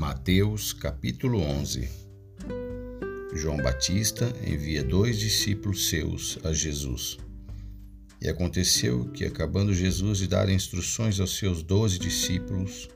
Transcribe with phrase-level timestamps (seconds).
[0.00, 1.86] Mateus capítulo 11
[3.34, 7.18] João Batista envia dois discípulos seus a Jesus.
[8.18, 12.88] E aconteceu que, acabando Jesus de dar instruções aos seus doze discípulos,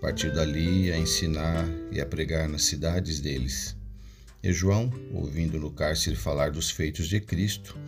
[0.00, 3.76] partiu dali a ensinar e a pregar nas cidades deles.
[4.42, 7.78] E João, ouvindo no cárcere falar dos feitos de Cristo,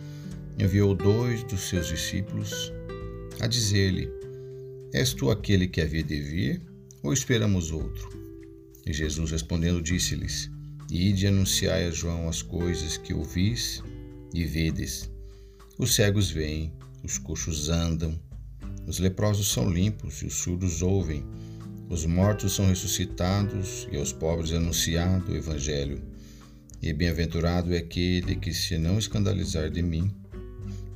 [0.57, 2.71] enviou dois dos seus discípulos
[3.41, 4.09] a dizer-lhe:
[4.93, 6.61] És tu aquele que havia de vir,
[7.03, 8.30] ou esperamos outro?
[8.85, 10.49] E Jesus respondendo disse-lhes:
[10.89, 13.83] Ide anunciai a João as coisas que ouvis
[14.33, 15.09] e vedes.
[15.77, 16.73] Os cegos veem,
[17.03, 18.19] os coxos andam,
[18.87, 21.25] os leprosos são limpos e os surdos ouvem,
[21.89, 26.01] os mortos são ressuscitados e aos pobres é anunciado o Evangelho.
[26.81, 30.09] E bem-aventurado é aquele que se não escandalizar de mim.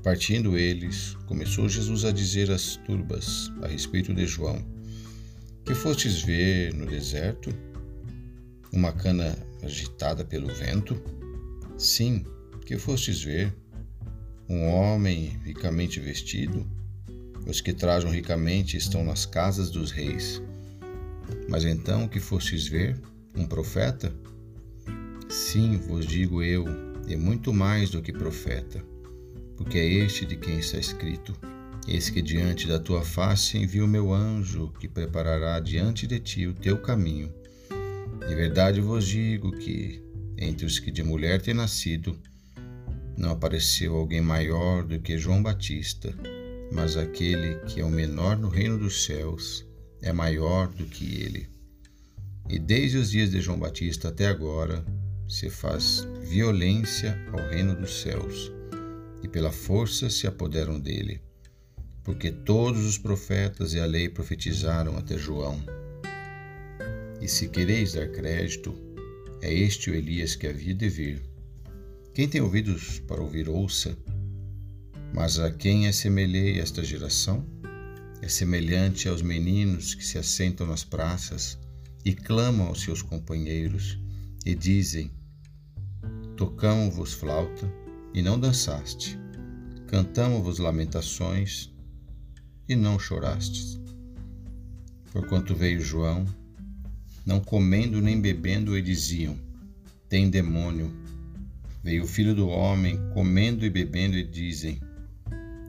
[0.02, 4.66] Partindo eles, começou Jesus a dizer às turbas a respeito de João:
[5.66, 7.54] Que fostes ver no deserto?
[8.76, 11.02] Uma cana agitada pelo vento?
[11.78, 12.26] Sim,
[12.66, 13.56] que fostes ver?
[14.50, 16.70] Um homem ricamente vestido?
[17.48, 20.42] Os que trajam ricamente estão nas casas dos reis.
[21.48, 23.00] Mas então que fostes ver?
[23.34, 24.14] Um profeta?
[25.30, 26.66] Sim, vos digo eu,
[27.08, 28.84] e muito mais do que profeta,
[29.56, 31.34] porque é este de quem está escrito:
[31.88, 36.54] Eis que diante da tua face envio meu anjo, que preparará diante de ti o
[36.54, 37.34] teu caminho.
[38.28, 40.04] De verdade vos digo que,
[40.38, 42.20] entre os que de mulher têm nascido,
[43.18, 46.14] não apareceu alguém maior do que João Batista,
[46.72, 49.66] mas aquele que é o menor no reino dos céus
[50.02, 51.48] é maior do que ele.
[52.50, 54.84] E desde os dias de João Batista até agora
[55.28, 58.52] se faz violência ao reino dos céus,
[59.24, 61.22] e pela força se apoderam dele,
[62.04, 65.60] porque todos os profetas e a lei profetizaram até João.
[67.26, 68.72] E se quereis dar crédito,
[69.42, 71.24] é este o Elias que havia de vir.
[72.14, 73.98] Quem tem ouvidos para ouvir, ouça.
[75.12, 77.44] Mas a quem assemelhei esta geração?
[78.22, 81.58] É semelhante aos meninos que se assentam nas praças
[82.06, 84.00] e clamam aos seus companheiros
[84.46, 85.12] e dizem:
[86.38, 87.68] Tocamos-vos flauta
[88.14, 89.18] e não dançaste,
[89.88, 91.74] cantamos-vos lamentações
[92.70, 93.82] e não chorastes.
[95.12, 96.24] Porquanto veio João,
[97.26, 99.38] não comendo nem bebendo, e diziam:
[100.08, 100.94] Tem demônio.
[101.84, 104.80] Veio o filho do homem, comendo e bebendo, e dizem: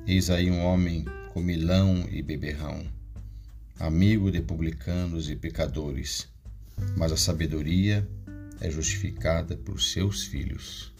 [0.07, 2.87] Eis aí um homem comilão e beberrão,
[3.79, 6.29] amigo de publicanos e pecadores,
[6.97, 8.09] mas a sabedoria
[8.61, 10.96] é justificada por seus filhos.